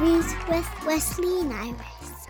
[0.00, 2.28] Or whatever movies with Wesley and Iris.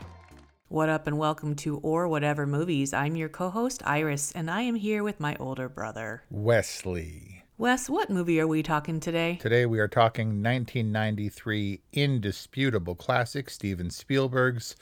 [0.68, 2.92] What up, and welcome to Or Whatever Movies.
[2.92, 6.24] I'm your co host, Iris, and I am here with my older brother.
[6.30, 7.44] Wesley.
[7.58, 9.38] Wes, what movie are we talking today?
[9.40, 14.74] Today we are talking 1993 indisputable classic Steven Spielberg's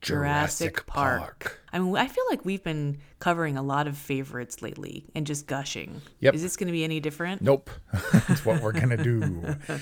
[0.00, 1.60] Jurassic, Park.
[1.72, 5.48] I mean, I feel like we've been covering a lot of favorites lately and just
[5.48, 6.00] gushing.
[6.20, 6.34] Yep.
[6.34, 7.42] Is this going to be any different?
[7.42, 7.70] Nope.
[8.28, 9.56] That's what we're going to do.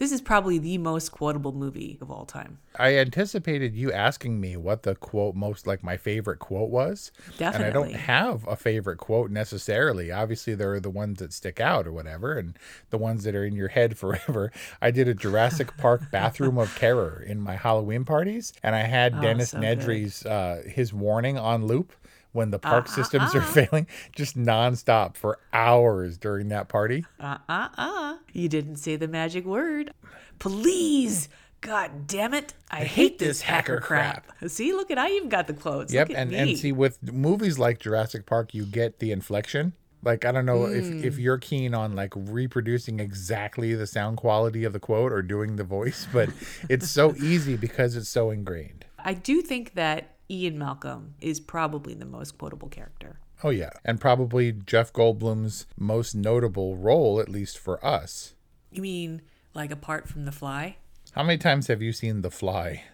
[0.00, 2.56] This is probably the most quotable movie of all time.
[2.78, 7.12] I anticipated you asking me what the quote most like my favorite quote was.
[7.36, 7.52] Definitely.
[7.52, 10.10] And I don't have a favorite quote necessarily.
[10.10, 13.44] Obviously there are the ones that stick out or whatever and the ones that are
[13.44, 14.50] in your head forever.
[14.80, 19.16] I did a Jurassic Park bathroom of terror in my Halloween parties and I had
[19.16, 21.92] Oh, Dennis so Nedry's uh his warning on loop
[22.32, 23.44] when the park Uh, systems uh, are uh.
[23.66, 27.04] failing just nonstop for hours during that party.
[27.18, 28.16] Uh uh uh.
[28.32, 29.92] You didn't say the magic word.
[30.38, 31.28] Please.
[31.60, 32.54] God damn it.
[32.70, 34.26] I, hate, this hacker crap.
[34.46, 35.92] See, look at I even got the quotes.
[35.92, 36.36] Yep, and me.
[36.38, 39.74] and see with movies like Jurassic Park, you get the inflection.
[40.02, 41.18] Like I don't know if if Mm.
[41.18, 45.64] you're keen on like reproducing exactly the sound quality of the quote or doing the
[45.64, 46.30] voice, but
[46.70, 48.86] it's so easy because it's so ingrained.
[48.98, 53.18] I do think that Ian Malcolm is probably the most quotable character.
[53.42, 58.34] Oh yeah, and probably Jeff Goldblum's most notable role, at least for us.
[58.70, 59.22] You mean
[59.54, 60.76] like apart from The Fly?
[61.12, 62.84] How many times have you seen The Fly?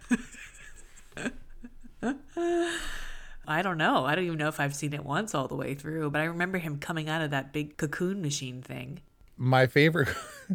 [3.48, 4.04] I don't know.
[4.04, 6.24] I don't even know if I've seen it once all the way through, but I
[6.24, 9.00] remember him coming out of that big cocoon machine thing.
[9.36, 10.08] my favorite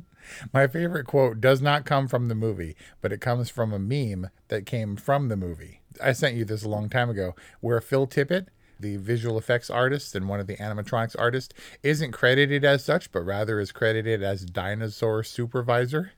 [0.54, 4.30] my favorite quote does not come from the movie but it comes from a meme
[4.48, 8.08] that came from the movie i sent you this a long time ago where phil
[8.08, 8.48] tippett
[8.82, 11.54] the visual effects artist and one of the animatronics artists
[11.84, 16.12] isn't credited as such but rather is credited as dinosaur supervisor.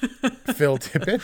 [0.54, 1.20] Phil tippett.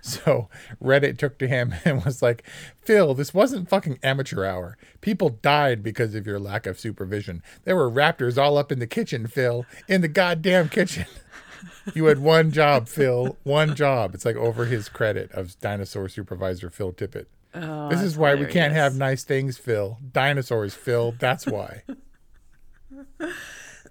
[0.00, 0.48] So
[0.82, 2.42] reddit took to him and was like
[2.80, 4.76] phil this wasn't fucking amateur hour.
[5.00, 7.42] People died because of your lack of supervision.
[7.64, 11.06] There were raptors all up in the kitchen phil in the goddamn kitchen
[11.94, 16.70] you had one job phil one job it's like over his credit of dinosaur supervisor
[16.70, 21.46] phil tippett Oh, this is why we can't have nice things phil dinosaurs phil that's
[21.46, 21.82] why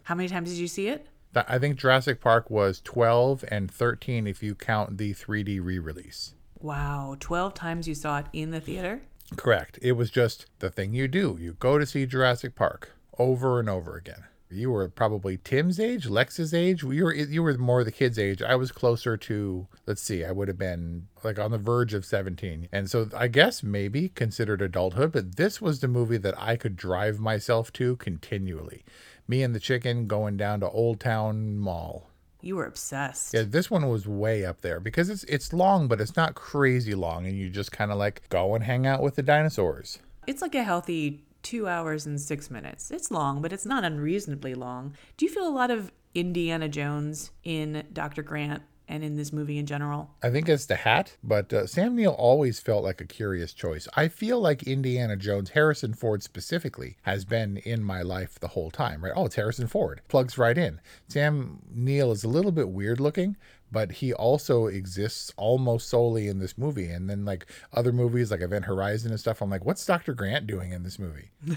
[0.04, 1.08] How many times did you see it?
[1.36, 7.16] I think jurassic park was 12 and 13 if you count the 3d re-release Wow,
[7.20, 9.02] 12 times you saw it in the theater?
[9.36, 9.80] Correct.
[9.82, 11.38] It was just the thing you do.
[11.40, 14.26] You go to see Jurassic Park over and over again.
[14.52, 16.84] You were probably Tim's age, Lex's age.
[16.84, 18.42] You were you were more the kid's age.
[18.42, 22.06] I was closer to let's see, I would have been like on the verge of
[22.06, 22.68] 17.
[22.72, 26.76] And so I guess maybe considered adulthood, but this was the movie that I could
[26.76, 28.84] drive myself to continually.
[29.28, 32.10] Me and the chicken going down to Old Town Mall.
[32.42, 33.34] You were obsessed.
[33.34, 36.96] Yeah, this one was way up there because it's it's long, but it's not crazy
[36.96, 40.00] long, and you just kind of like go and hang out with the dinosaurs.
[40.28, 42.91] It's like a healthy two hours and six minutes.
[42.91, 44.96] It's long, but it's not unreasonably long.
[45.18, 48.22] Do you feel a lot of Indiana Jones in Dr.
[48.22, 50.11] Grant and in this movie in general?
[50.22, 53.88] I think it's the hat, but uh, Sam Neill always felt like a curious choice.
[53.96, 58.70] I feel like Indiana Jones, Harrison Ford specifically, has been in my life the whole
[58.70, 59.14] time, right?
[59.16, 60.02] Oh, it's Harrison Ford.
[60.09, 60.82] Plugs right in.
[61.08, 63.37] Sam Neill is a little bit weird looking,
[63.72, 66.90] but he also exists almost solely in this movie.
[66.90, 70.14] And then, like other movies like Event Horizon and stuff, I'm like, what's Dr.
[70.14, 71.32] Grant doing in this movie?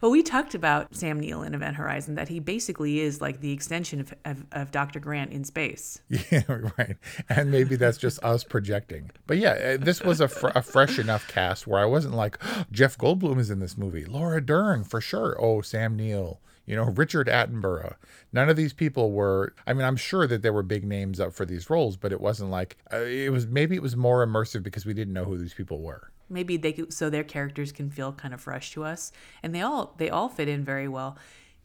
[0.00, 3.52] Well, we talked about Sam Neill in Event Horizon, that he basically is like the
[3.52, 4.98] extension of, of, of Dr.
[4.98, 6.00] Grant in space.
[6.30, 6.96] Yeah, right.
[7.28, 9.10] And maybe that's just us projecting.
[9.26, 12.38] But yeah, uh, this was a, fr- a fresh enough cast where I wasn't like,
[12.70, 14.04] Jeff Goldblum is in this movie.
[14.04, 15.36] Laura Dern, for sure.
[15.38, 16.40] Oh, Sam Neill.
[16.66, 17.94] You know, Richard Attenborough.
[18.32, 21.32] None of these people were, I mean, I'm sure that there were big names up
[21.32, 24.62] for these roles, but it wasn't like, uh, it was maybe it was more immersive
[24.62, 26.10] because we didn't know who these people were.
[26.30, 29.12] maybe they could, so their characters can feel kind of fresh to us
[29.42, 31.16] and they all they all fit in very well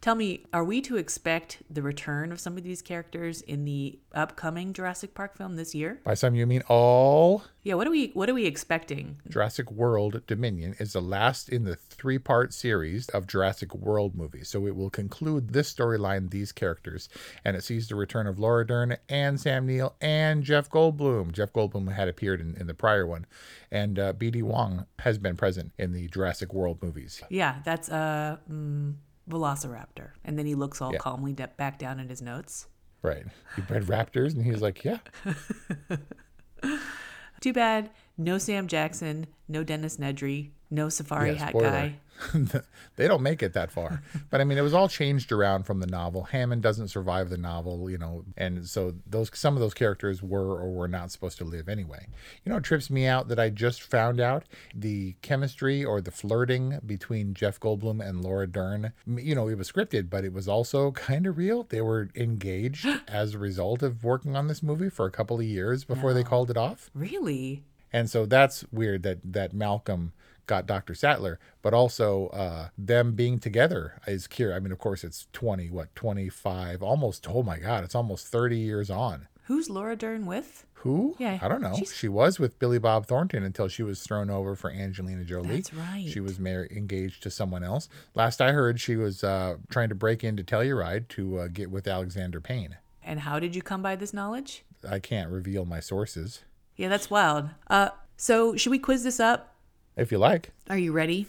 [0.02, 4.00] tell me are we to expect the return of some of these characters in the
[4.14, 8.08] upcoming jurassic park film this year By some, you mean all yeah what are we
[8.14, 13.10] what are we expecting Jurassic World Dominion is the last in the three part series
[13.10, 14.50] of Jurassic World movies.
[14.50, 17.10] So it will conclude this storyline, these characters,
[17.44, 21.32] and it sees the return of Laura Dern and Sam Neill and Jeff Goldblum.
[21.34, 23.26] Jeff Goldblum had appeared in, in the prior one,
[23.72, 24.42] and uh, B.D.
[24.44, 27.22] Wong has been present in the Jurassic World movies.
[27.30, 28.96] yeah that's a mm,
[29.30, 31.00] velociraptor and then he looks all Yeah.
[31.00, 32.68] calmly de- back down at his notes
[33.04, 33.26] Right.
[33.56, 34.98] He bred raptors, and he's like, yeah.
[37.40, 41.70] too bad no sam jackson no dennis nedry no safari Yeah, hat spoiler.
[41.70, 41.96] guy
[42.96, 44.02] they don't make it that far.
[44.30, 46.24] But I mean, it was all changed around from the novel.
[46.24, 50.60] Hammond doesn't survive the novel, you know, and so those some of those characters were
[50.60, 52.08] or were not supposed to live anyway.
[52.44, 54.44] You know, it trips me out that I just found out
[54.76, 58.92] the chemistry or the flirting between Jeff Goldblum and Laura Dern.
[59.06, 61.64] You know, it was scripted, but it was also kind of real.
[61.64, 65.46] They were engaged as a result of working on this movie for a couple of
[65.46, 66.90] years before they called it off.
[66.94, 70.12] really And so that's weird that that Malcolm
[70.48, 70.96] got Dr.
[70.96, 74.56] Sattler, but also uh, them being together is curious.
[74.56, 78.58] I mean, of course, it's 20, what, 25, almost, oh my God, it's almost 30
[78.58, 79.28] years on.
[79.44, 81.16] who's laura dern with Who?
[81.20, 81.74] Yeah, I don't know.
[81.76, 85.56] she's- She was with Billy Bob Thornton until she was thrown over for Angelina Jolie.
[85.58, 86.06] That's right.
[86.08, 87.90] She was married, engaged to someone else.
[88.16, 91.88] Last I heard, she was uh, trying to break into Telluride to uh, get with
[91.88, 92.78] Alexander Payne.
[93.04, 96.44] and how did you come by this knowledge I can't reveal my sources.
[96.76, 97.50] Yeah, that's wild.
[97.68, 99.56] Uh, so should we quiz this up?
[99.98, 100.52] If you like.
[100.70, 101.28] Are you ready?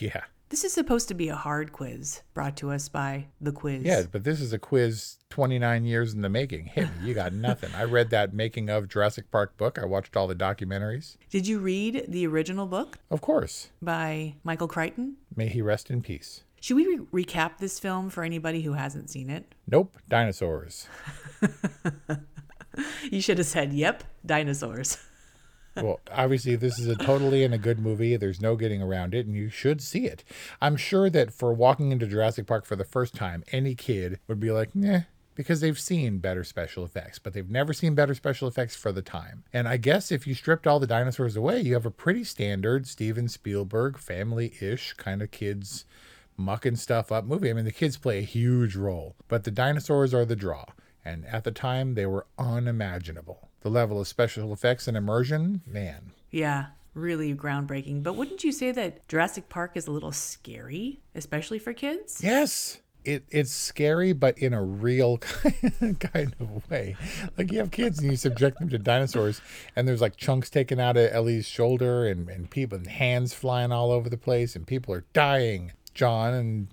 [0.00, 0.22] yeah.
[0.48, 3.82] This is supposed to be a hard quiz brought to us by the quiz.
[3.82, 6.66] Yeah, but this is a quiz 29 years in the making.
[6.66, 7.08] Hit me.
[7.08, 7.70] You got nothing.
[7.74, 9.76] I read that making of Jurassic Park book.
[9.78, 11.16] I watched all the documentaries.
[11.30, 13.70] Did you read the original book Of course.
[13.82, 15.16] by Michael Crichton?
[15.34, 16.44] May he rest in peace.
[16.60, 19.52] Should we re- recap this film for anybody who hasn't seen it?
[19.68, 19.96] Nope.
[20.08, 20.88] Dinosaurs.
[23.10, 24.98] You should have said, "Yep, dinosaurs."
[25.76, 28.16] Well, obviously, this is a totally and a good movie.
[28.16, 30.24] There's no getting around it, and you should see it.
[30.60, 34.40] I'm sure that for walking into Jurassic Park for the first time, any kid would
[34.40, 35.00] be like, "Nah,"
[35.34, 39.02] because they've seen better special effects, but they've never seen better special effects for the
[39.02, 39.44] time.
[39.52, 42.86] And I guess if you stripped all the dinosaurs away, you have a pretty standard
[42.86, 45.84] Steven Spielberg family-ish kind of kids
[46.38, 47.50] mucking stuff up movie.
[47.50, 50.64] I mean, the kids play a huge role, but the dinosaurs are the draw.
[51.04, 53.48] And at the time, they were unimaginable.
[53.66, 56.12] The level of special effects and immersion, man.
[56.30, 58.04] Yeah, really groundbreaking.
[58.04, 62.20] But wouldn't you say that Jurassic Park is a little scary, especially for kids?
[62.22, 62.78] Yes.
[63.04, 65.18] It, it's scary, but in a real
[65.98, 66.94] kind of way.
[67.36, 69.40] Like you have kids and you subject them to dinosaurs,
[69.74, 73.72] and there's like chunks taken out of Ellie's shoulder, and, and people and hands flying
[73.72, 75.72] all over the place, and people are dying.
[75.92, 76.68] John and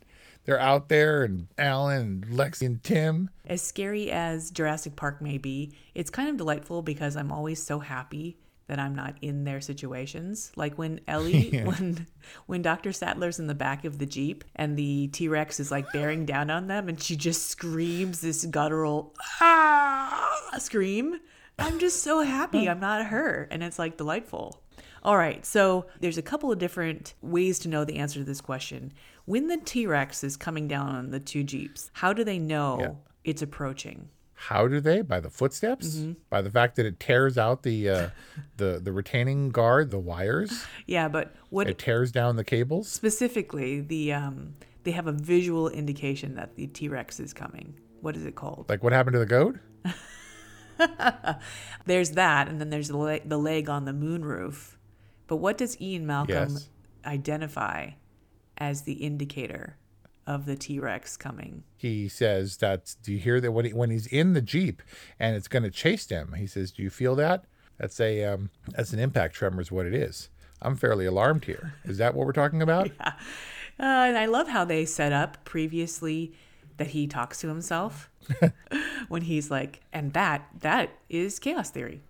[0.46, 3.30] they're out there, and Alan and Lexi and Tim.
[3.46, 7.80] As scary as Jurassic Park may be, it's kind of delightful because I'm always so
[7.80, 8.38] happy
[8.68, 10.52] that I'm not in their situations.
[10.56, 12.08] Like when Ellie, when
[12.46, 12.92] when Dr.
[12.92, 16.68] Sattler's in the back of the Jeep and the T-Rex is like bearing down on
[16.68, 21.20] them and she just screams this guttural ah scream.
[21.60, 24.60] I'm just so happy I'm not her and it's like delightful.
[25.04, 28.40] All right, so there's a couple of different ways to know the answer to this
[28.40, 28.94] question.
[29.26, 32.92] When the T-Rex is coming down on the two Jeeps, how do they know Yeah.
[33.24, 34.10] it's approaching?
[34.36, 35.02] How do they?
[35.02, 35.96] By the footsteps?
[35.96, 36.14] Mm-hmm.
[36.30, 38.10] By the fact that it tears out the uh,
[38.58, 40.66] the the retaining guard, the wires.
[40.86, 42.90] Yeah, but what It tears down the cables.
[42.90, 47.80] specifically the um they have a visual indication that the T-Rex is coming.
[48.02, 48.66] What is it called?
[48.68, 49.60] Like what happened to the goat?
[51.86, 54.76] There's that and then there's the, the leg on the moonroof.
[55.28, 56.70] But what does Ian Malcolm Yes.
[57.06, 57.92] identify
[58.58, 59.78] as the indicator
[60.26, 61.64] of the T-Rex coming?
[61.76, 62.96] He says that.
[63.04, 64.82] Do you hear that when he, when he's in the jeep
[65.20, 66.34] and it's going to chase them?
[66.38, 67.46] He says, "Do you feel that?
[67.78, 70.30] That's a um, that's an impact tremor, is what it is."
[70.62, 71.76] I'm fairly alarmed here.
[71.84, 72.90] Is that what we're talking about?
[73.80, 76.32] Uh, and I love how they set up previously
[76.78, 78.08] that he talks to himself
[79.08, 82.04] when he's like, and that that is chaos theory.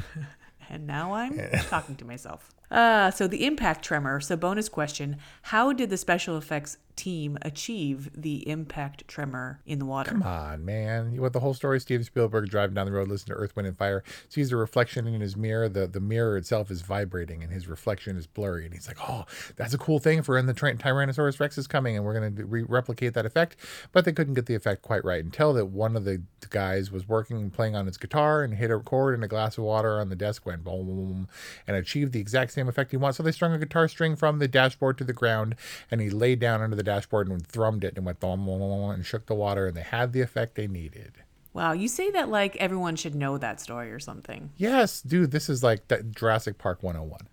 [0.68, 1.38] and now I'm
[1.68, 2.50] talking to myself.
[2.70, 4.20] Uh, so the impact tremor.
[4.20, 9.84] So bonus question: How did the special effects team achieve the impact tremor in the
[9.84, 10.10] water?
[10.10, 11.12] Come on, man.
[11.12, 11.78] You want the whole story?
[11.78, 15.06] Steven Spielberg driving down the road, listening to Earth, Wind, and Fire, sees a reflection
[15.06, 15.68] in his mirror.
[15.68, 18.64] The, the mirror itself is vibrating and his reflection is blurry.
[18.64, 21.66] And he's like, oh, that's a cool thing for when the Ty- Tyrannosaurus Rex is
[21.66, 23.56] coming and we're going to re- replicate that effect.
[23.92, 27.08] But they couldn't get the effect quite right until that one of the guys was
[27.08, 30.00] working and playing on his guitar and hit a chord and a glass of water
[30.00, 31.28] on the desk went boom, boom, boom,
[31.66, 33.18] and achieved the exact same effect he wants.
[33.18, 35.54] So they strung a guitar string from the dashboard to the ground
[35.90, 39.26] and he laid down under the dashboard and thrummed it and went boom, and shook
[39.26, 41.12] the water and they had the effect they needed.
[41.52, 44.50] Wow, you say that like everyone should know that story or something.
[44.56, 47.28] Yes, dude, this is like that Jurassic Park 101.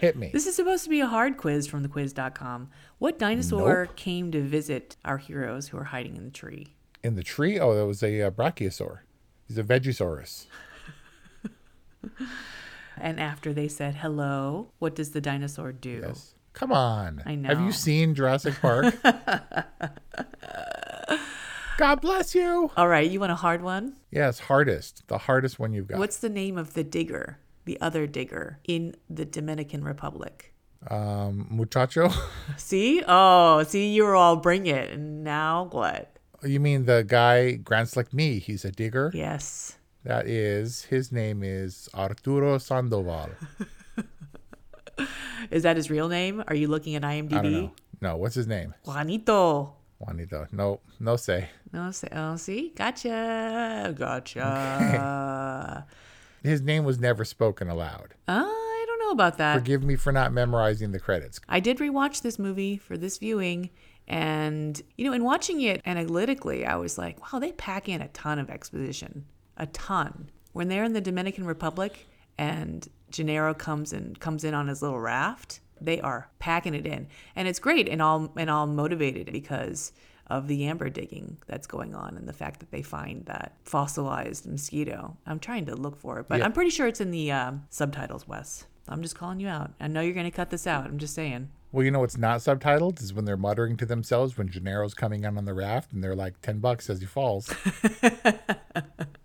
[0.00, 0.30] Hit me.
[0.32, 2.70] This is supposed to be a hard quiz from thequiz.com.
[2.98, 3.96] What dinosaur Nope.
[3.96, 6.74] came to visit our heroes who are hiding in the tree?
[7.04, 7.58] In the tree?
[7.60, 9.00] Oh, that was a uh, brachiosaur.
[9.46, 10.46] He's a Vegisaurus.
[13.02, 16.02] And after they said hello, what does the dinosaur do?
[16.06, 16.34] Yes.
[16.52, 17.22] Come on.
[17.26, 17.48] I know.
[17.48, 18.94] Have you seen Jurassic Park?
[21.78, 22.70] God bless you.
[22.76, 23.96] All right, you want a hard one?
[24.10, 25.02] Yes, hardest.
[25.08, 25.98] The hardest one you've got.
[25.98, 30.52] What's the name of the digger, the other digger in the Dominican Republic?
[30.90, 32.10] um, muchacho?
[32.56, 33.02] See?
[33.06, 34.90] Oh, see, you were all bring it.
[34.90, 36.08] And now what?
[36.42, 38.38] you mean the guy grants like me?
[38.38, 39.10] He's a digger.
[39.14, 39.78] Yes.
[40.04, 43.30] That is his name is Arturo Sandoval.
[45.50, 46.44] Is that his real name?
[46.46, 47.32] Are you looking at IMDb?
[47.32, 47.72] I don't know.
[48.00, 48.74] No, what's his name?
[48.84, 49.74] Juanito.
[49.98, 50.46] Juanito.
[50.52, 51.48] No, no say.
[51.72, 52.72] No, say, oh, see?
[52.74, 53.94] Gotcha.
[53.96, 55.86] Gotcha.
[56.42, 58.14] His name was never spoken aloud.
[58.26, 59.54] Uh, I don't know about that.
[59.54, 61.40] Forgive me for not memorizing the credits.
[61.48, 63.70] I did rewatch this movie for this viewing,
[64.08, 68.08] and you know, in watching it analytically, I was like, wow, they pack in a
[68.08, 69.24] ton of exposition,
[69.56, 70.30] a ton.
[70.52, 72.06] When they're in the Dominican Republic
[72.38, 77.08] and Gennaro comes and comes in on his little raft, they are packing it in,
[77.34, 79.92] and it's great and all and all motivated because
[80.28, 84.46] of the amber digging that's going on and the fact that they find that fossilized
[84.46, 85.16] mosquito.
[85.26, 86.44] I'm trying to look for it, but Yeah.
[86.46, 88.64] I'm pretty sure it's in the um, subtitles, Wes.
[88.88, 89.72] I'm just calling you out.
[89.80, 90.86] I know you're going to cut this out.
[90.86, 91.50] I'm just saying.
[91.70, 95.24] Well, you know what's not subtitled is when they're muttering to themselves when Gennaro's coming
[95.24, 97.52] in on the raft and they're like 10 bucks as he falls.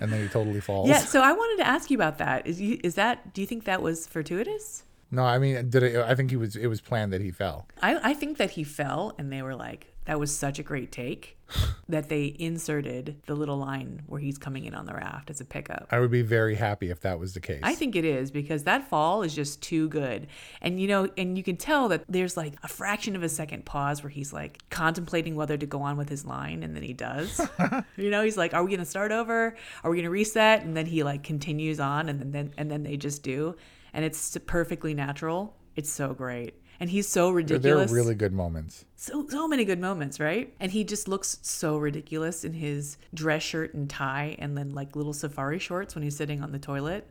[0.00, 0.88] and then he totally falls.
[0.88, 2.46] Yeah, so I wanted to ask you about that.
[2.46, 4.84] Is you is that do you think that was fortuitous?
[5.12, 6.56] No, I mean, did it, I think he was.
[6.56, 7.68] It was planned that he fell.
[7.82, 10.90] I, I think that he fell and they were like, that was such a great
[10.90, 11.36] take
[11.88, 15.44] that they inserted the little line where he's coming in on the raft as a
[15.44, 15.86] pickup.
[15.90, 17.60] I would be very happy if that was the case.
[17.62, 20.26] I think it is because that fall is just too good.
[20.60, 23.64] And you know, and you can tell that there's like a fraction of a second
[23.64, 26.94] pause where he's like contemplating whether to go on with his line and then he
[26.94, 27.40] does.
[27.96, 29.54] you know, he's like, Are we gonna start over?
[29.84, 30.62] Are we gonna reset?
[30.62, 33.56] And then he like continues on and then, then and then they just do.
[33.92, 35.56] And it's perfectly natural.
[35.76, 36.54] It's so great.
[36.80, 37.62] And he's so ridiculous.
[37.90, 38.84] There are really good moments.
[38.96, 40.52] so so many good moments, right?
[40.58, 44.96] And he just looks so ridiculous in his dress shirt and tie and then like
[44.96, 47.06] little safari shorts when he's sitting on the toilet.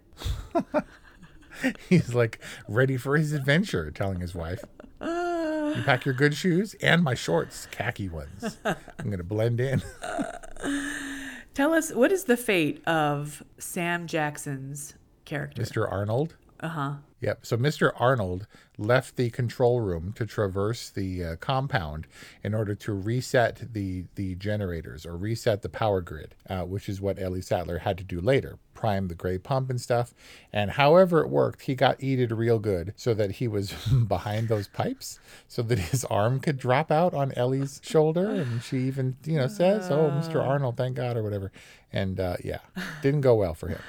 [1.89, 4.63] He's like ready for his adventure, telling his wife.
[5.71, 8.57] You pack your good shoes and my shorts, khaki ones.
[8.65, 9.81] I'm going to blend in.
[11.53, 15.61] Tell us what is the fate of Sam Jackson's character?
[15.61, 15.89] Mr.
[15.89, 16.35] Arnold.
[16.61, 16.93] Uh huh.
[17.21, 17.45] Yep.
[17.45, 17.91] So Mr.
[17.99, 22.07] Arnold left the control room to traverse the uh, compound
[22.43, 27.01] in order to reset the the generators or reset the power grid, uh, which is
[27.01, 30.13] what Ellie Sattler had to do later, prime the gray pump and stuff.
[30.53, 33.71] And however it worked, he got eated real good so that he was
[34.07, 38.77] behind those pipes, so that his arm could drop out on Ellie's shoulder, and she
[38.79, 40.43] even you know says, "Oh, Mr.
[40.43, 41.51] Arnold, thank God," or whatever.
[41.91, 42.59] And uh, yeah,
[43.01, 43.79] didn't go well for him.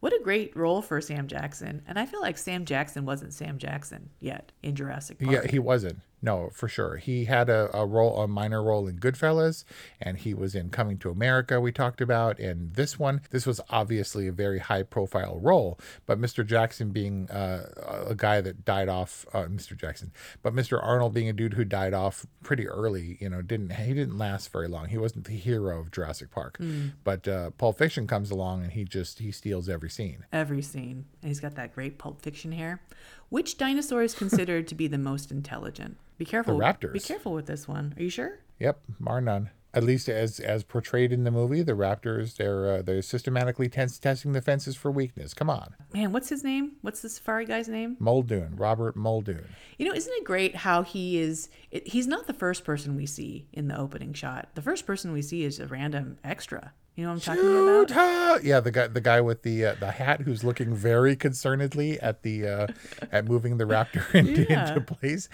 [0.00, 1.82] What a great role for Sam Jackson.
[1.86, 5.32] And I feel like Sam Jackson wasn't Sam Jackson yet in Jurassic Park.
[5.32, 6.00] Yeah, he wasn't.
[6.20, 6.96] No, for sure.
[6.96, 9.64] He had a, a role, a minor role in Goodfellas,
[10.00, 11.60] and he was in Coming to America.
[11.60, 15.78] We talked about, and this one, this was obviously a very high-profile role.
[16.06, 16.44] But Mr.
[16.44, 19.76] Jackson being uh, a guy that died off, uh, Mr.
[19.76, 20.82] Jackson, but Mr.
[20.82, 24.50] Arnold being a dude who died off pretty early, you know, didn't he didn't last
[24.50, 24.88] very long.
[24.88, 26.58] He wasn't the hero of Jurassic Park.
[27.04, 30.24] But uh, Pulp Fiction comes along, and he just he steals every scene.
[30.32, 31.06] Every scene.
[31.22, 32.80] And he's got that great Pulp Fiction hair.
[33.28, 35.98] Which dinosaur is considered to be the most intelligent?
[36.16, 36.56] Be careful.
[36.56, 36.92] The raptors.
[36.94, 37.94] Be careful with this one.
[37.96, 38.38] Are you sure?
[38.58, 39.50] Yep, bar none.
[39.74, 44.02] At least as as portrayed in the movie, the Raptors they're uh, they're systematically test-
[44.02, 45.34] testing the fences for weakness.
[45.34, 46.72] Come on, Man, what's his name?
[46.80, 47.96] What's the safari guy's name?
[48.00, 49.44] Muldoon, Robert Muldoon.
[49.76, 51.50] You know, isn't it great how he is?
[51.70, 54.48] It, he's not the first person we see in the opening shot.
[54.54, 57.88] The first person we see is a random extra You know what I'm talking about?
[57.90, 58.38] Shoot-ah!
[58.42, 62.24] Yeah, the guy, the guy with the uh, the hat, who's looking very concernedly at
[62.24, 62.66] the uh,
[63.12, 64.66] at moving the raptor into, Yeah.
[64.70, 65.28] into place.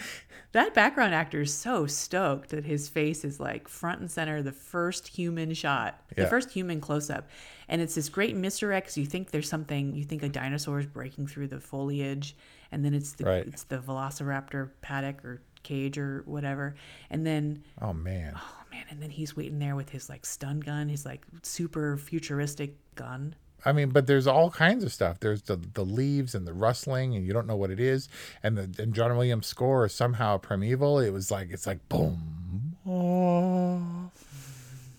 [0.53, 4.53] That background actor is so stoked that his face is like front and center, the
[4.53, 6.29] first human shot, the Yeah.
[6.29, 7.31] first human close up.
[7.67, 11.29] And it's this great misdirect you think there's something, you think a dinosaur is breaking
[11.29, 12.37] through the foliage,
[12.73, 13.47] and then it's the Right.
[13.47, 16.75] it's the velociraptor paddock or cage or whatever.
[17.09, 20.61] And then Oh man, oh man, and then he's waiting there with his like stun
[20.61, 23.35] gun, his like super futuristic gun.
[23.65, 25.21] I mean, but there's all kinds of stuff.
[25.21, 28.09] There's the the leaves and the rustling, and you don't know what it is.
[28.43, 30.99] And the and John Williams' score is somehow primeval.
[30.99, 34.11] It was like it's like boom, oh,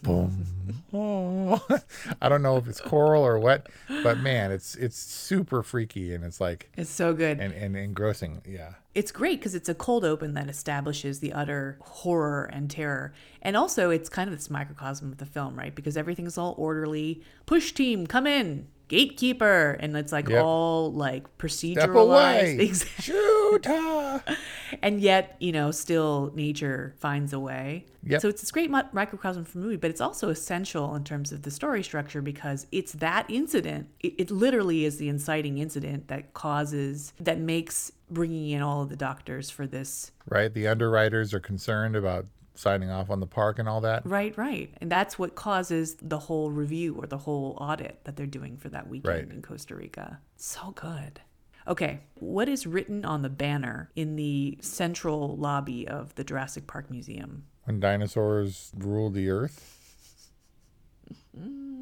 [0.01, 0.45] boom.
[0.93, 1.61] Oh.
[2.25, 3.67] I don't know if it's coral or what,
[4.03, 7.39] but man, it's it's super freaky and it's like It's so good.
[7.39, 8.41] and and engrossing.
[8.47, 8.73] Yeah.
[8.95, 13.13] it's great because it's a cold open that establishes the utter horror and terror.
[13.41, 15.75] And also, it's kind of this microcosm of the film, right?
[15.75, 17.21] Because everything's all orderly.
[17.45, 18.67] Push team, come in.
[18.87, 19.77] Gatekeeper.
[19.79, 20.43] And it's like Yep.
[20.43, 22.59] all like proceduralized.
[22.65, 24.35] Exactly.
[24.81, 27.85] And yet, you know, still nature finds a way.
[28.03, 28.21] Yep.
[28.21, 31.51] So it's this great microcosm for movie, but it's also essential in terms of the
[31.51, 33.89] story structure because it's that incident.
[33.99, 38.89] It, it literally is the inciting incident that causes, that makes bringing in all of
[38.89, 40.11] the doctors for this.
[40.29, 40.53] Right.
[40.53, 44.05] The underwriters are concerned about signing off on the park and all that.
[44.05, 44.73] Right, right.
[44.81, 48.69] And that's what causes the whole review or the whole audit that they're doing for
[48.69, 49.31] that weekend Right.
[49.31, 50.19] in Costa Rica.
[50.37, 51.21] So good.
[51.67, 56.91] Okay, what is written on the banner in the central lobby of the Jurassic Park
[56.91, 57.45] Museum?
[57.63, 59.71] When dinosaurs ruled the earth.
[61.37, 61.74] Mm-hmm.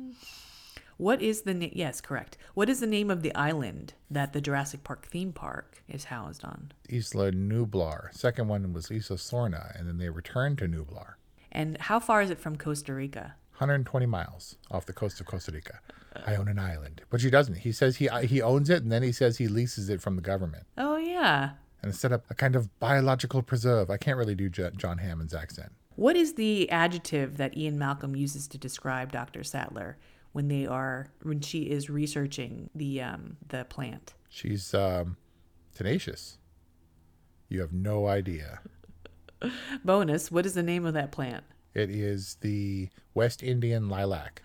[1.03, 2.37] What is the na- yes, correct.
[2.53, 6.45] What is the name of the island that the Jurassic Park theme park is housed
[6.45, 6.71] on?
[6.89, 8.13] Isla Nublar.
[8.13, 11.15] Second one was Isla Sorna, and then they returned to Nublar.
[11.51, 13.35] And how far is it from Costa Rica?
[13.57, 15.81] 120 miles off the coast of Costa Rica.
[16.25, 17.55] I own an island, but she doesn't.
[17.57, 20.21] He says he he owns it, and then he says he leases it from the
[20.21, 21.51] government, Oh yeah.
[21.81, 23.89] and set up a kind of biological preserve.
[23.89, 25.73] I can't really do Jo- John Hammond's accent.
[25.95, 29.43] What is the adjective that Ian Malcolm uses to describe Dr.
[29.43, 29.97] Sattler
[30.33, 34.13] when they are when she is researching the um the plant?
[34.29, 35.17] She's um,
[35.73, 36.37] tenacious.
[37.47, 38.61] You have no idea.
[39.85, 41.43] Bonus, what is the name of that plant?
[41.73, 44.41] It is the West Indian lilac,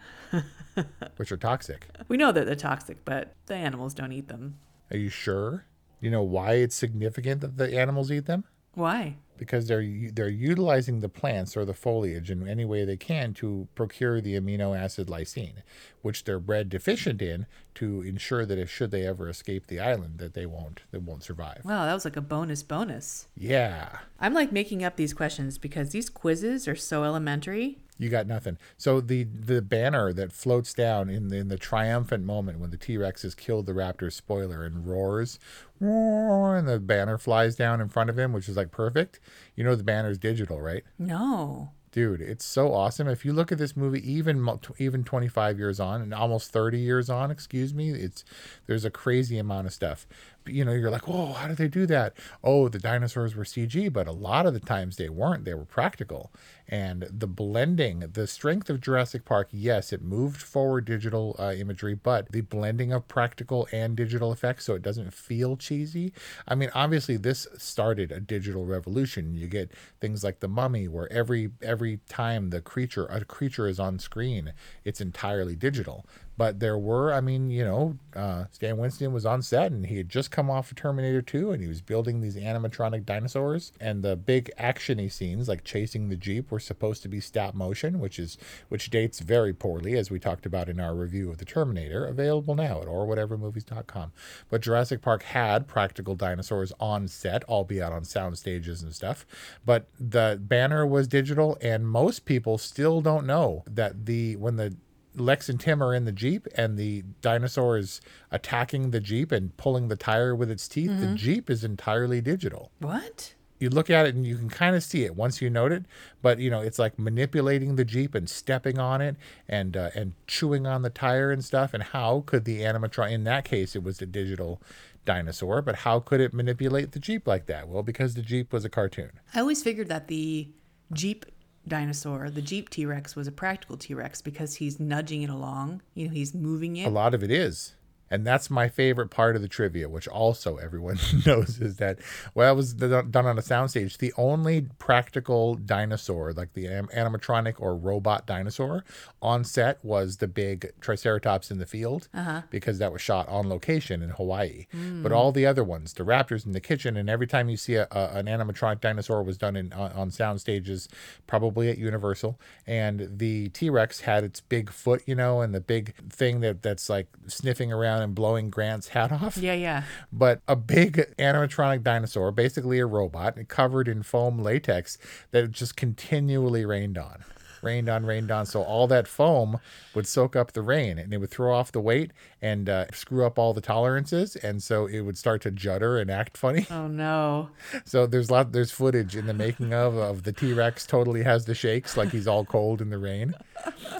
[1.16, 1.88] which are toxic.
[2.08, 4.58] We know that they're toxic, but the animals don't eat them.
[4.90, 5.64] Are you sure?
[6.00, 8.44] You know why it's significant that the animals eat them?
[8.74, 9.16] Why?
[9.38, 13.68] Because they're they're utilizing the plants or the foliage in any way they can to
[13.74, 15.62] procure the amino acid lysine,
[16.02, 20.18] which they're bred deficient in to ensure that if should they ever escape the island
[20.18, 21.62] that they won't they won't survive.
[21.64, 23.28] Wow, that was like a bonus bonus.
[23.36, 27.78] Yeah, I'm like making up these questions because these quizzes are so elementary.
[27.98, 28.58] You got nothing.
[28.76, 32.76] So the the banner that floats down in the, in the triumphant moment when the
[32.76, 35.38] T Rex has killed the raptor spoiler and roars,
[35.80, 39.20] roar, and the banner flies down in front of him, which is like perfect.
[39.56, 40.84] You know the banner's digital, right?
[40.98, 41.70] No.
[41.90, 46.02] dude it's so awesome if you look at this movie even even 25 years on
[46.02, 48.24] and almost 30 years on excuse me it's
[48.66, 50.06] there's a crazy amount of stuff
[50.48, 52.14] you know you're like oh how did they do that?
[52.42, 55.64] Oh the dinosaurs were cg but a lot of the times they weren't they were
[55.64, 56.32] practical.
[56.70, 61.94] And the blending the strength of jurassic park yes it moved forward digital uh, imagery
[61.94, 66.12] but the blending of practical and digital effects so it doesn't feel cheesy.
[66.46, 69.34] I mean obviously this started a digital revolution.
[69.34, 73.80] You get things like the mummy where every every time the creature a creature is
[73.80, 74.52] on screen
[74.84, 76.06] it's entirely digital
[76.38, 79.98] but there were i mean you know uh, stan winston was on set and he
[79.98, 83.72] had just come off of terminator 2 and he was building these animatronic dinosaurs.
[83.80, 87.98] And the big actiony scenes like chasing the jeep were supposed to be stop motion
[88.00, 91.44] which is which dates very poorly as we talked about in our review of the
[91.44, 94.12] terminator available now at orwhatevermovies.com
[94.48, 99.26] but jurassic park had practical dinosaurs on set albeit on sound stages and stuff.
[99.64, 104.76] But the banner was digital and most people still don't know that the when the
[105.20, 108.00] Lex and Tim are in the Jeep and the dinosaur is
[108.30, 110.90] attacking the Jeep and pulling the tire with its teeth.
[110.98, 112.70] The Jeep is entirely digital.
[112.80, 113.34] What?
[113.60, 115.84] You look at it and you can kind of see it once you note it,
[116.22, 119.16] but you know, it's like manipulating the Jeep and stepping on it
[119.48, 121.74] and uh, and chewing on the tire and stuff.
[121.74, 124.62] And how could the animatronic in that case it was a digital
[125.04, 127.66] dinosaur, but how could it manipulate the Jeep like that?
[127.66, 129.10] Well, because the Jeep was a cartoon.
[129.34, 130.48] I always figured that the
[130.92, 131.26] Jeep
[131.68, 135.82] dinosaur, the Jeep T Rex, was a practical T Rex because he's nudging it along.
[135.94, 136.86] You know, he's moving it.
[136.86, 137.74] A lot of it is.
[138.10, 141.98] And that's my favorite part of the trivia, which also everyone knows is that,
[142.34, 143.98] well, it was done on a soundstage.
[143.98, 148.84] The only practical dinosaur, like the animatronic or robot dinosaur
[149.20, 152.42] on set was the big Triceratops in the field uh-huh.
[152.50, 154.66] because that was shot on location in Hawaii.
[154.72, 155.14] But hmm.
[155.14, 157.86] all the other ones, the raptors in the kitchen, and every time you see a,
[157.90, 160.88] a, an animatronic dinosaur was done in on, on sound stages,
[161.26, 162.38] probably at Universal.
[162.66, 166.62] And the T Rex had its big foot, you know, and the big thing that
[166.62, 169.82] that's like sniffing around and blowing Grant's hat off Yeah, yeah.
[170.12, 174.98] but a big animatronic dinosaur, basically a robot, covered in foam latex
[175.30, 177.24] that just continually rained on.
[177.62, 178.46] Rained on, rained on.
[178.46, 179.58] So all that foam
[179.94, 183.24] would soak up the rain and it would throw off the weight and uh, screw
[183.24, 184.36] up all the tolerances.
[184.36, 186.66] And so it would start to judder and act funny.
[186.70, 187.50] Oh no.
[187.84, 191.46] So there's lot there's footage in the making of of the T Rex totally has
[191.46, 193.34] the shakes like he's all cold in the rain,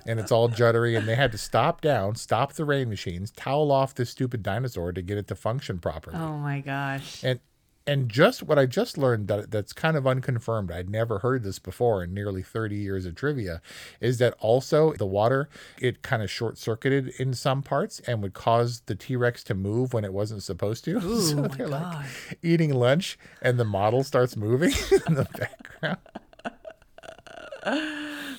[0.06, 0.96] and it's all juddery.
[0.96, 4.92] And they had to stop down, stop the rain machines, towel off this stupid dinosaur
[4.92, 6.16] to get it to function properly.
[6.18, 7.22] Oh my gosh.
[7.24, 7.40] And
[7.88, 10.70] and just what I just learned that that's kind of unconfirmed.
[10.70, 13.62] I'd never heard this before in nearly 30 years of trivia
[13.98, 15.48] is that also the water
[15.80, 19.94] it kind of short circuited in some parts and would cause the T-Rex to move
[19.94, 20.96] when it wasn't supposed to.
[21.02, 21.96] Ooh, so my they're God.
[21.96, 24.70] like eating lunch and the model starts moving
[25.06, 25.26] in the
[25.80, 25.98] background.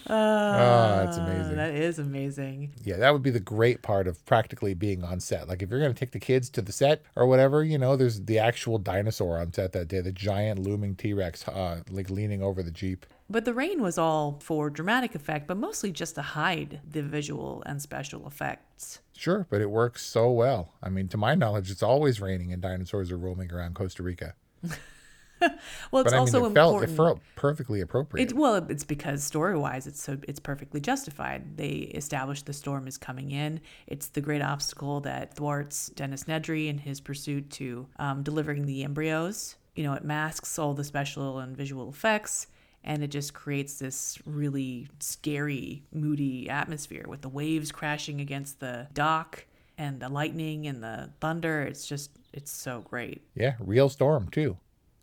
[0.09, 1.55] Oh, that's amazing.
[1.55, 2.73] That is amazing.
[2.83, 5.47] Yeah, that would be the great part of practically being on set.
[5.47, 7.95] Like if you're going to take the kids to the set or whatever, you know,
[7.95, 12.41] there's the actual dinosaur on set that day, the giant looming T-Rex uh, like leaning
[12.41, 13.05] over the Jeep.
[13.29, 17.61] But the rain was all for dramatic effect, but mostly just to hide the visual
[17.65, 18.99] and special effects.
[19.15, 20.73] Sure, but it works so well.
[20.81, 24.33] I mean, to my knowledge, it's always raining and dinosaurs are roaming around Costa Rica.
[25.91, 28.32] Well, it's But I mean, also it felt it felt perfectly appropriate.
[28.32, 31.58] It, well, it's because story wise, it's so it's perfectly justified.
[31.58, 33.62] They established the storm is coming in.
[33.88, 38.84] It's the great obstacle that thwarts Dennis Nedry in his pursuit to um, delivering the
[38.84, 39.56] embryos.
[39.75, 42.47] You know, it masks all the special and visual effects,
[42.84, 48.88] and it just creates this really scary, moody atmosphere with the waves crashing against the
[48.93, 49.45] dock
[49.78, 51.63] and the lightning and the thunder.
[51.63, 53.23] It's just it's so great.
[53.36, 54.58] yeah, real storm too.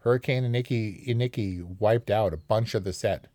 [0.06, 3.26] Hurricane Iniki Iniki wiped out a bunch of the set.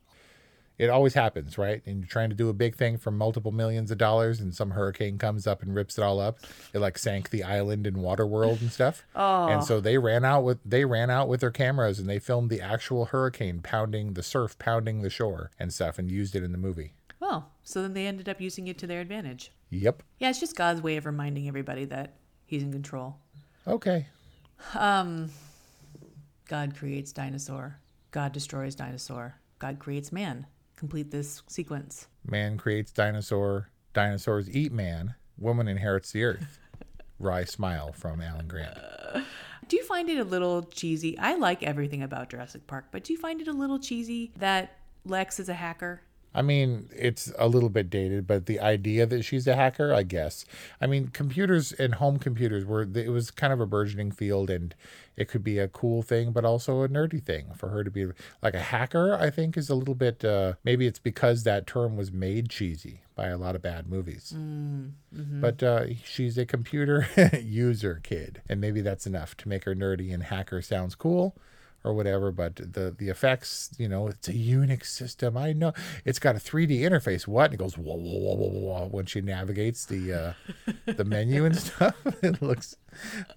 [0.77, 1.81] It always happens, right?
[1.85, 4.71] And you're trying to do a big thing for multiple millions of dollars, and some
[4.71, 6.39] hurricane comes up and rips it all up.
[6.73, 9.03] It like sank the island in Waterworld and stuff.
[9.17, 9.49] Oh.
[9.49, 12.49] And so they ran out with they ran out with their cameras and they filmed
[12.49, 16.53] the actual hurricane pounding the surf, pounding the shore and stuff, and used it in
[16.53, 16.93] the movie.
[17.19, 19.51] Well, so then they ended up using it to their advantage.
[19.71, 20.03] Yep.
[20.19, 22.13] Yeah, it's just God's way of reminding everybody that
[22.45, 23.17] He's in control.
[23.67, 24.07] Okay.
[24.73, 25.31] Um,
[26.51, 27.79] God creates dinosaur.
[28.11, 29.35] God destroys dinosaur.
[29.57, 30.47] God creates man.
[30.75, 32.07] Complete this sequence.
[32.25, 33.69] Man creates dinosaur.
[33.93, 35.15] Dinosaurs eat man.
[35.37, 36.59] Woman inherits the earth.
[37.19, 38.77] Wry smile from Alan Grant.
[39.69, 41.17] Do you find it a little cheesy?
[41.17, 44.75] I like everything about Jurassic Park, but do you find it a little cheesy that
[45.05, 46.01] Lex is a hacker?
[46.33, 50.03] I mean, it's a little bit dated, but the idea that she's a hacker, I
[50.03, 50.45] guess.
[50.79, 54.73] I mean, computers and home computers were, it was kind of a burgeoning field and
[55.17, 58.07] it could be a cool thing, but also a nerdy thing for her to be
[58.41, 61.97] like a hacker, I think is a little bit, uh, maybe it's because that term
[61.97, 64.33] was made cheesy by a lot of bad movies.
[65.41, 67.07] But uh, she's a computer
[67.43, 71.35] user kid, and maybe that's enough to make her nerdy and hacker sounds cool
[71.83, 72.31] or whatever.
[72.31, 75.37] But the the effects, you know, it's a Unix system.
[75.37, 75.73] I know
[76.05, 77.27] it's got a 3D interface.
[77.27, 77.45] What?
[77.45, 80.33] And it goes whoa whoa whoa whoa whoa when she navigates the uh,
[80.85, 81.95] the menu and stuff.
[82.23, 82.75] it looks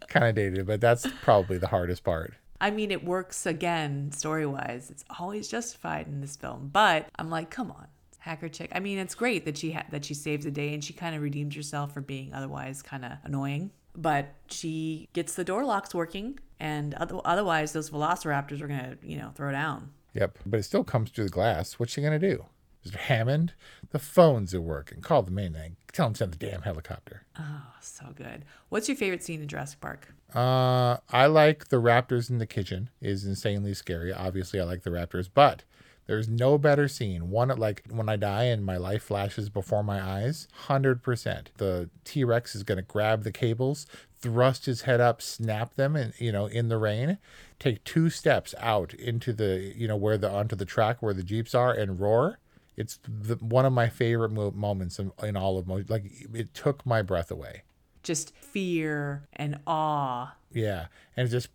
[0.08, 2.34] kind of dated, but that's probably the hardest part.
[2.60, 4.90] I mean, it works again story wise.
[4.90, 8.70] It's always justified in this film, but I'm like, come on, hacker chick.
[8.74, 11.14] I mean, it's great that she ha- that she saves the day and she kind
[11.14, 13.70] of redeems herself for being otherwise kind of annoying.
[13.96, 19.16] But she gets the door locks working, and other- otherwise those velociraptors are gonna, you
[19.18, 19.90] know, throw down.
[20.14, 21.74] Yep, but it still comes through the glass.
[21.78, 22.46] What's she gonna do?
[22.86, 22.96] Mr.
[22.96, 23.54] Hammond,
[23.90, 25.00] the phones are working.
[25.00, 25.76] Call the main line.
[25.92, 27.22] Tell him to send the damn helicopter.
[27.38, 28.44] Oh, so good.
[28.68, 30.14] What's your favorite scene in Jurassic Park?
[30.34, 32.90] Uh, I like the raptors in the kitchen.
[33.00, 34.12] is insanely scary.
[34.12, 35.62] Obviously, I like the raptors, but
[36.06, 37.30] there's no better scene.
[37.30, 40.46] One like when I die and my life flashes before my eyes.
[40.52, 41.52] Hundred percent.
[41.56, 43.86] The T Rex is gonna grab the cables,
[44.24, 47.18] thrust his head up, snap them, and you know in the rain,
[47.58, 51.22] take two steps out into the you know where the onto the track where the
[51.22, 52.38] jeeps are and roar.
[52.76, 56.54] It's the, one of my favorite mo- moments in, in all of mo- like it
[56.54, 57.62] took my breath away.
[58.02, 60.34] Just fear and awe.
[60.50, 61.48] Yeah, and just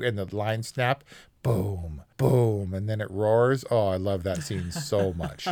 [0.00, 1.04] and the line snap,
[1.42, 3.64] boom, boom, and then it roars.
[3.70, 5.48] Oh, I love that scene so much.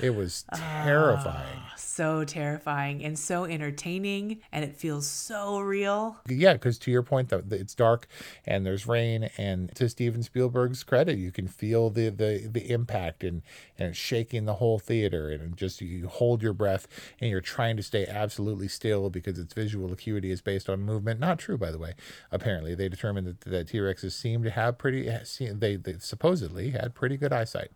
[0.00, 1.60] It was ah, terrifying.
[1.76, 6.16] So terrifying and so entertaining, and it feels so real.
[6.28, 8.08] Yeah, because to your point, though, it's dark
[8.46, 13.22] and there's rain, and to Steven Spielberg's credit, you can feel the the, the impact
[13.24, 13.42] and
[13.78, 16.86] and it's shaking the whole theater, and just you hold your breath
[17.20, 21.20] and you're trying to stay absolutely still because its visual acuity is based on movement.
[21.20, 21.94] Not true, by the way.
[22.32, 26.70] Apparently, they determined that that T Rexes seem to have pretty eh, they they supposedly
[26.70, 27.72] had pretty good eyesight,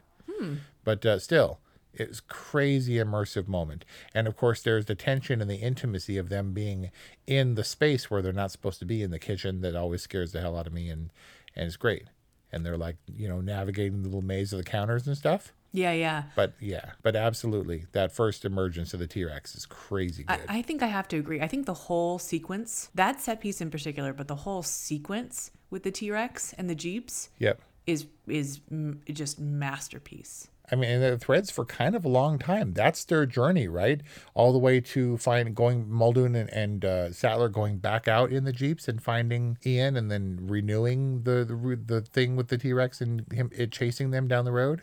[0.84, 1.58] but uh, still
[1.98, 3.84] it was crazy immersive moment.
[4.14, 6.90] And of course there's the tension and the intimacy of them being
[7.26, 10.32] in the space where they're not supposed to be in the kitchen that always scares
[10.32, 11.10] the hell out of me and
[11.56, 12.04] and it's great.
[12.52, 15.52] And they're like you know navigating the little maze of the counters and stuff.
[15.70, 16.22] Yeah, yeah.
[16.34, 20.40] but yeah but absolutely that first emergence of the t-rex is crazy good.
[20.48, 21.42] I, I think I have to agree.
[21.42, 25.82] I think the whole sequence, that set piece in particular, but the whole sequence with
[25.82, 30.48] the T Rex and the Jeeps yep is is m- just masterpiece.
[30.70, 32.74] I mean, and the threads for kind of a long time.
[32.74, 34.02] That's their journey, right?
[34.34, 38.44] All the way to find going Muldoon and, and uh, Sattler going back out in
[38.44, 42.74] the jeeps and finding Ian, and then renewing the the, the thing with the T
[42.74, 44.82] Rex and him it chasing them down the road.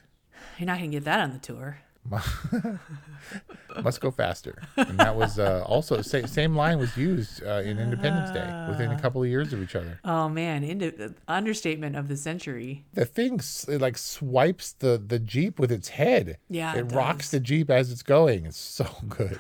[0.58, 1.78] You're not gonna get that on the tour.
[3.82, 4.62] Must go faster.
[4.78, 8.92] And that was uh, also same same line was used uh, in Independence Day within
[8.92, 10.00] a couple of years of each other.
[10.04, 12.86] Oh man, into understatement of the century.
[12.94, 16.38] The thing it like swipes the the jeep with its head.
[16.50, 18.46] Yeah, it, it rocks the jeep as it's going.
[18.46, 19.40] It's so good.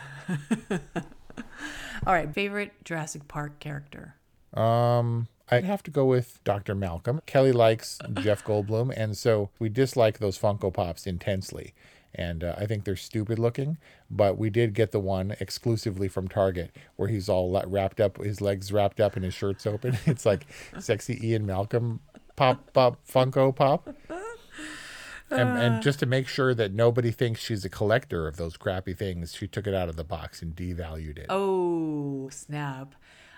[2.05, 4.15] All right, favorite Jurassic Park character.
[4.53, 6.73] Um, I'd have to go with Dr.
[6.73, 7.21] Malcolm.
[7.25, 11.73] Kelly likes Jeff Goldblum, and so we dislike those Funko Pops intensely.
[12.17, 13.77] And uh, I think they're stupid looking,
[14.09, 18.39] but we did get the one exclusively from Target where he's all wrapped up, his
[18.39, 19.97] legs wrapped up, and his shirt's open.
[20.05, 20.45] It's like
[20.79, 21.99] sexy Ian Malcolm
[22.35, 23.89] pop pop Funko Pop.
[25.31, 28.93] And, and just to make sure that nobody thinks she's a collector of those crappy
[28.93, 31.25] things, she took it out of the box and devalued it.
[31.29, 32.95] Oh snap!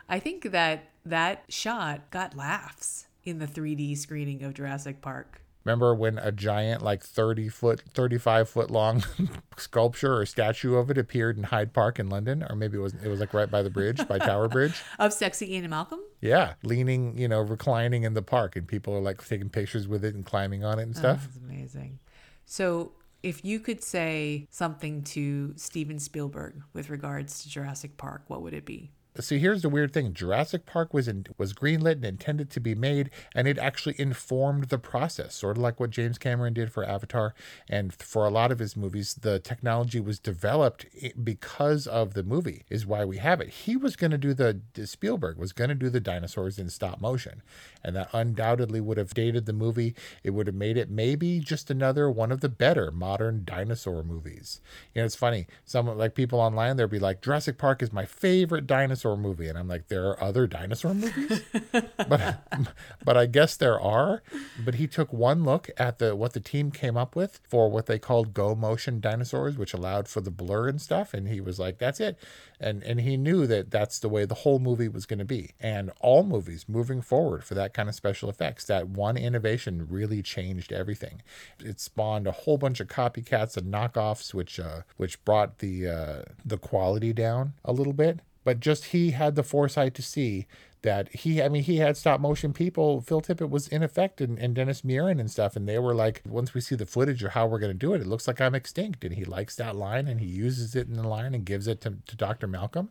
[0.10, 5.42] I think that that shot got laughs in the 3D screening of Jurassic Park.
[5.68, 9.04] Remember when a giant, like 30 foot, 35 foot long
[9.58, 12.42] sculpture or statue of it appeared in Hyde Park in London?
[12.50, 14.82] Or maybe it was, it was like right by the bridge, by Tower Bridge?
[14.98, 16.00] Of Sexy Ian and Malcolm?
[16.22, 20.06] Yeah, leaning, you know, reclining in the park, and people are like taking pictures with
[20.06, 21.24] it and climbing on it and oh, stuff.
[21.26, 22.00] That's amazing.
[22.46, 28.42] So, if you could say something to Steven Spielberg with regards to Jurassic Park, what
[28.42, 28.92] would it be?
[29.20, 32.76] See, here's the weird thing: Jurassic Park was in, was greenlit and intended to be
[32.76, 36.84] made, and it actually informed the process, sort of like what James Cameron did for
[36.84, 37.34] Avatar,
[37.70, 40.86] and for a lot of his movies, the technology was developed
[41.24, 42.66] because of the movie.
[42.70, 43.50] Is why we have it.
[43.50, 47.02] He was going to do the Spielberg was going to do the dinosaurs in stop
[47.02, 47.42] motion,
[47.84, 49.96] and that undoubtedly would have dated the movie.
[50.24, 54.62] It would have made it maybe just another one of the better modern dinosaur movies.
[54.94, 55.48] You know, it's funny.
[55.66, 59.58] Some like people online, they'll be like, Jurassic Park is my favorite dinosaur movie, and
[59.58, 61.41] I'm like, there are other dinosaur movies,
[61.72, 62.39] but
[63.06, 64.24] but I guess there are.
[64.63, 67.86] But he took one look at the what the team came up with for what
[67.86, 71.60] they called go motion dinosaurs, which allowed for the blur and stuff, and he was
[71.60, 72.17] like, that's it,
[72.60, 75.52] and and he knew that that's the way the whole movie was going to be,
[75.60, 80.22] and all movies moving forward for that kind of special effects, that one innovation really
[80.22, 81.22] changed everything.
[81.60, 86.22] It spawned a whole bunch of copycats and knockoffs, which uh, which brought the uh,
[86.46, 88.20] the quality down a little bit.
[88.48, 90.48] But just he had the foresight to see
[90.82, 93.02] that he, I mean, he had stop motion people.
[93.02, 95.58] Phil Tippett was in effect and, and Dennis Muren and stuff.
[95.58, 97.94] And they were like, once we see the footage or how we're going to do
[97.94, 99.04] it, it looks like I'm extinct.
[99.04, 101.82] And he likes that line and he uses it in the line and gives it
[101.82, 102.48] to, to Dr.
[102.48, 102.90] Malcolm.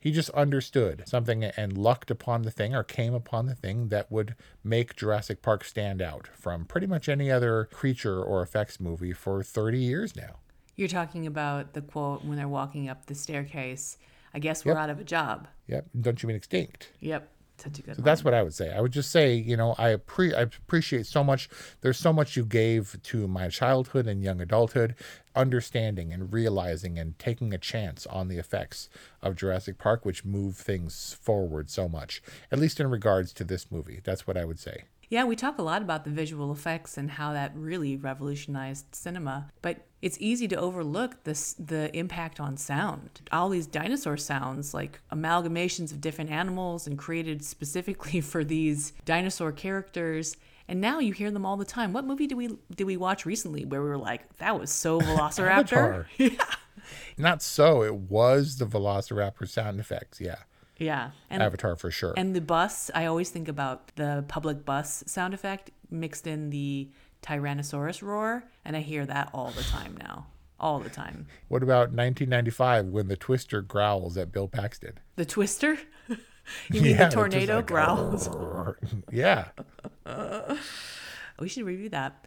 [0.00, 4.10] He just understood something and lucked upon the thing or came upon the thing that
[4.10, 9.12] would make Jurassic Park stand out from pretty much any other creature or effects movie
[9.12, 10.36] for 30 years now.
[10.76, 13.98] You're talking about the quote when they're walking up the staircase.
[14.34, 14.80] I guess we're Yep.
[14.82, 15.48] out of a job.
[15.66, 15.86] Yep.
[16.00, 16.92] Don't you mean extinct?
[17.00, 17.30] Yep.
[17.58, 18.04] Such a good So one.
[18.04, 18.72] that's what I would say.
[18.72, 21.48] I would just say, you know, I, appre- I appreciate so much.
[21.80, 24.94] There's so much you gave to my childhood and young adulthood,
[25.34, 28.88] understanding and realizing and taking a chance on the effects
[29.22, 33.72] of Jurassic Park, which move things forward so much, at least in regards to this
[33.72, 34.00] movie.
[34.04, 34.84] That's what I would say.
[35.10, 39.50] Yeah, we talk a lot about the visual effects and how that really revolutionized cinema,
[39.62, 43.22] but it's easy to overlook this the impact on sound.
[43.32, 49.50] All these dinosaur sounds, like amalgamations of different animals and created specifically for these dinosaur
[49.50, 50.36] characters.
[50.70, 51.94] And now you hear them all the time.
[51.94, 55.00] What movie did we did we watch recently where we were like, that was so
[55.00, 55.50] Velociraptor?
[55.50, 56.06] Avatar.
[57.16, 57.82] Not so.
[57.82, 60.20] It was the Velociraptor sound effects.
[60.20, 60.36] Yeah.
[60.78, 61.10] Yeah.
[61.28, 62.14] And Avatar for sure.
[62.16, 66.88] and the bus, I always think about the public bus sound effect mixed in the
[67.22, 70.26] Tyrannosaurus roar, and I hear that all the time now.
[70.60, 71.26] All the time.
[71.46, 74.98] what about 1995 when the Twister growls at Bill Paxton?
[75.14, 75.78] The twister?
[76.08, 78.28] you mean Yeah, the tornado like, growls?
[79.12, 79.48] yeah.
[81.38, 82.26] We should review that.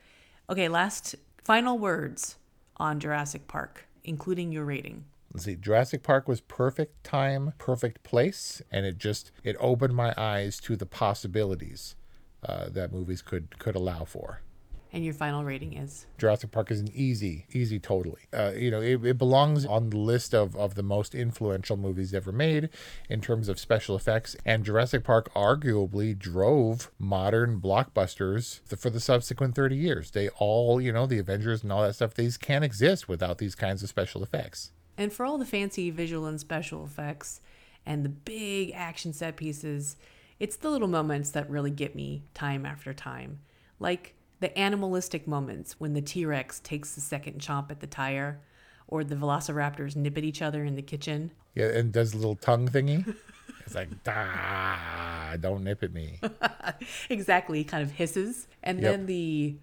[0.50, 2.38] Okay, last final words
[2.78, 5.04] on Jurassic Park, including your rating.
[5.34, 5.56] Let's see.
[5.56, 10.76] Jurassic Park was perfect time, perfect place, and it just it opened my eyes to
[10.76, 11.96] the possibilities
[12.46, 14.42] uh, that movies could could allow for.
[14.94, 18.24] And your final rating is Jurassic Park is an easy, easy totally.
[18.34, 22.14] Uh, you know, it, it belongs on the list of, of the most influential movies
[22.14, 22.68] ever made
[23.10, 24.36] in terms of special effects.
[24.46, 30.12] And Jurassic Park arguably drove modern blockbusters for the subsequent 30 years.
[30.12, 33.56] They all, you know, the Avengers and all that stuff, these can't exist without these
[33.56, 34.72] kinds of special effects.
[35.02, 37.42] And for all the fancy visual and special effects
[37.88, 39.96] and the big action set pieces,
[40.40, 43.40] it's the little moments that really get me time after time.
[43.80, 48.42] Like the animalistic moments when the T Rex takes the second chomp at the tire,
[48.88, 51.32] or the velociraptors nip at each other in the kitchen.
[51.56, 53.16] Yeah, and does the little tongue thingy.
[53.66, 56.20] It's like, ah, don't nip at me.
[57.10, 58.48] exactly, he kind of hisses.
[58.64, 58.92] And Yep.
[58.92, 59.56] then the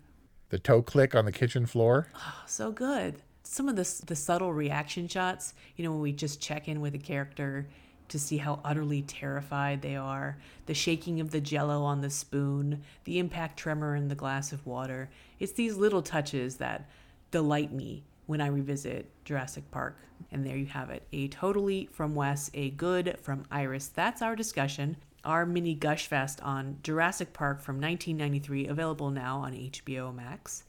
[0.49, 2.09] The toe click on the kitchen floor.
[2.17, 3.23] Oh, so good.
[3.51, 6.95] Some of the the subtle reaction shots, you know, when we just check in with
[6.95, 7.67] a character
[8.09, 12.83] to see how utterly terrified they are, the shaking of the jello on the spoon,
[13.05, 15.09] the impact tremor in the glass of water.
[15.41, 16.91] It's these little touches that
[17.31, 19.97] delight me when I revisit Jurassic Park.
[20.31, 21.05] And there you have it.
[21.15, 23.89] A totally from Wes, a good from Iris.
[23.89, 24.99] That's our discussion.
[25.25, 30.65] Our mini gush fest on Jurassic Park from 1993, available now on HBO Max.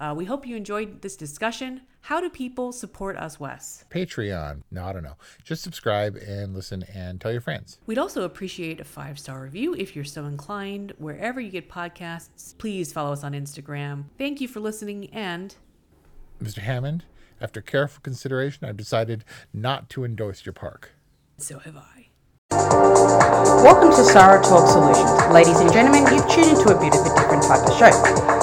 [0.00, 1.82] Uh, we hope you enjoyed this discussion.
[2.00, 3.84] How do people support us, Wes?
[3.90, 4.62] Patreon.
[4.70, 5.16] No, I don't know.
[5.44, 7.78] Just subscribe and listen and tell your friends.
[7.84, 10.94] We'd also appreciate a five star review if you're so inclined.
[10.96, 14.04] Wherever you get podcasts, please follow us on Instagram.
[14.16, 15.54] Thank you for listening, and
[16.42, 16.58] Mr.
[16.58, 17.04] Hammond,
[17.38, 20.92] after careful consideration, I've decided not to endorse your park.
[21.36, 22.06] so have I.
[22.50, 25.32] Welcome to Sarah Talk Solutions.
[25.32, 28.39] Ladies and gentlemen, you've tuned into a bit of a different type of show.